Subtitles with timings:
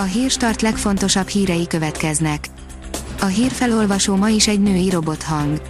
[0.00, 2.48] A hírstart legfontosabb hírei következnek.
[3.20, 5.60] A hírfelolvasó ma is egy női robothang.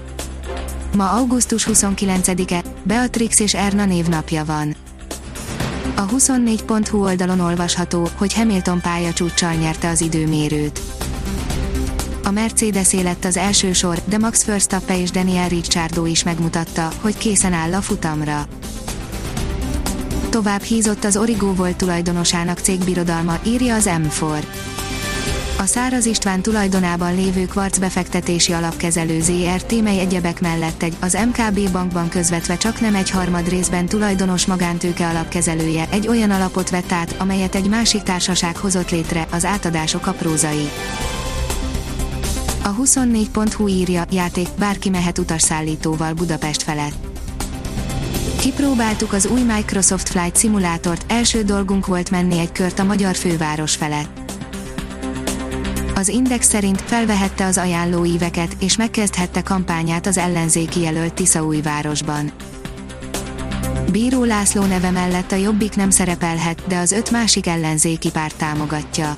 [0.97, 4.76] Ma augusztus 29-e, Beatrix és Erna névnapja van.
[5.96, 10.80] A 24.hu oldalon olvasható, hogy Hamilton pályacsúccsal nyerte az időmérőt.
[12.24, 17.18] A Mercedes lett az első sor, de Max Verstappen és Daniel Ricciardo is megmutatta, hogy
[17.18, 18.46] készen áll a futamra.
[20.39, 24.45] Tovább hízott az Origo volt tulajdonosának cégbirodalma, írja az M4.
[25.58, 31.71] A Száraz István tulajdonában lévő kvarc befektetési alapkezelő ZRT, mely egyebek mellett egy, az MKB
[31.71, 37.15] bankban közvetve csak nem egy harmad részben tulajdonos magántőke alapkezelője, egy olyan alapot vett át,
[37.19, 40.70] amelyet egy másik társaság hozott létre, az átadások aprózai.
[42.62, 47.08] A 24.hu írja, játék, bárki mehet utasszállítóval Budapest felett.
[48.41, 53.74] Kipróbáltuk az új Microsoft Flight Simulátort, első dolgunk volt menni egy kört a magyar főváros
[53.74, 54.33] felett.
[55.95, 62.33] Az Index szerint felvehette az ajánlóíveket, és megkezdhette kampányát az ellenzéki jelölt Tiszaújvárosban.
[63.92, 69.17] Bíró László neve mellett a Jobbik nem szerepelhet, de az öt másik ellenzéki párt támogatja.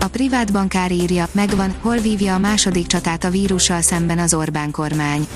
[0.00, 4.70] A privát bankár írja, megvan, hol vívja a második csatát a vírussal szemben az Orbán
[4.70, 5.26] kormány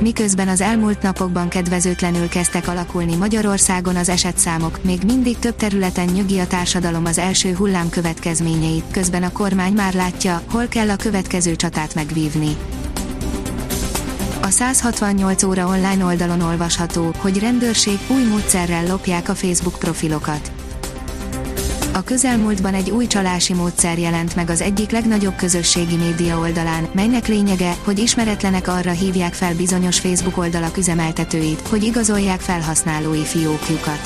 [0.00, 6.38] miközben az elmúlt napokban kedvezőtlenül kezdtek alakulni Magyarországon az esetszámok, még mindig több területen nyugi
[6.38, 11.56] a társadalom az első hullám következményeit, közben a kormány már látja, hol kell a következő
[11.56, 12.56] csatát megvívni.
[14.42, 20.55] A 168 óra online oldalon olvasható, hogy rendőrség új módszerrel lopják a Facebook profilokat
[21.96, 27.26] a közelmúltban egy új csalási módszer jelent meg az egyik legnagyobb közösségi média oldalán, melynek
[27.26, 34.00] lényege, hogy ismeretlenek arra hívják fel bizonyos Facebook oldalak üzemeltetőit, hogy igazolják felhasználói fiókjukat.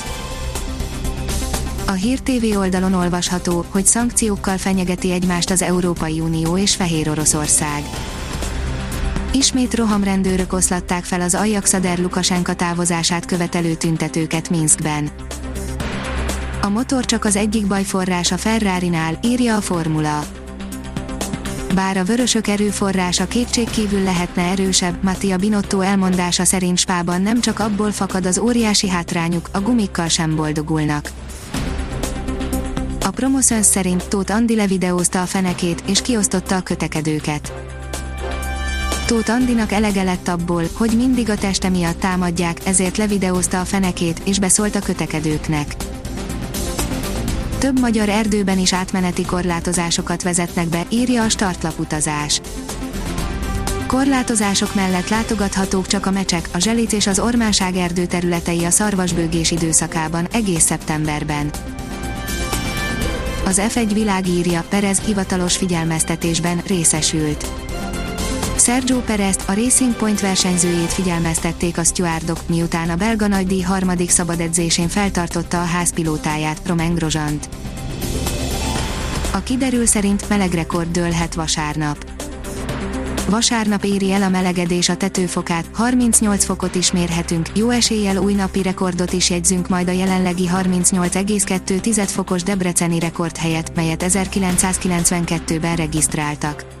[1.87, 7.83] A Hír TV oldalon olvasható, hogy szankciókkal fenyegeti egymást az Európai Unió és Fehér Oroszország.
[9.33, 15.09] Ismét rohamrendőrök oszlatták fel az Ajaxader Lukasenka távozását követelő tüntetőket Minskben.
[16.63, 20.23] A motor csak az egyik bajforrás a Ferrari-nál, írja a formula.
[21.75, 27.91] Bár a vörösök erőforrása kétségkívül lehetne erősebb, Mattia Binotto elmondása szerint Spában nem csak abból
[27.91, 31.11] fakad az óriási hátrányuk, a gumikkal sem boldogulnak.
[33.05, 37.53] A Promotions szerint Tóth Andi levideózta a fenekét, és kiosztotta a kötekedőket.
[39.05, 44.21] Tóth Andinak elege lett abból, hogy mindig a teste miatt támadják, ezért levideózta a fenekét,
[44.23, 45.75] és beszólt a kötekedőknek
[47.61, 52.41] több magyar erdőben is átmeneti korlátozásokat vezetnek be, írja a startlaputazás.
[53.87, 59.51] Korlátozások mellett látogathatók csak a mecsek, a zselic és az ormánság erdő területei a szarvasbőgés
[59.51, 61.49] időszakában, egész szeptemberben.
[63.45, 67.51] Az F1 világírja, Perez hivatalos figyelmeztetésben részesült.
[68.61, 74.87] Sergio Perez, a Racing Point versenyzőjét figyelmeztették a stewardok, miután a belga nagydíj harmadik szabadedzésén
[74.87, 77.49] feltartotta a házpilótáját, Romain Grosjeant.
[79.33, 82.05] A kiderül szerint meleg rekord dőlhet vasárnap.
[83.29, 88.61] Vasárnap éri el a melegedés a tetőfokát, 38 fokot is mérhetünk, jó eséllyel új napi
[88.61, 96.80] rekordot is jegyzünk majd a jelenlegi 38,2 fokos debreceni rekord helyett, melyet 1992-ben regisztráltak.